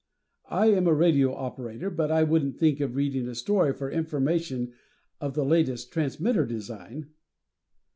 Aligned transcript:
I 0.49 0.65
am 0.71 0.87
a 0.87 0.95
radio 0.95 1.31
operator, 1.31 1.91
but 1.91 2.09
I 2.09 2.23
wouldn't 2.23 2.57
think 2.57 2.79
of 2.79 2.95
reading 2.95 3.27
a 3.27 3.35
story 3.35 3.71
for 3.71 3.91
information 3.91 4.73
on 5.21 5.33
the 5.33 5.45
latest 5.45 5.91
transmitter 5.93 6.47
design. 6.47 7.11